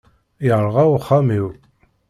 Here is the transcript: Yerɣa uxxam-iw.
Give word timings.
Yerɣa 0.45 0.83
uxxam-iw. 0.95 1.47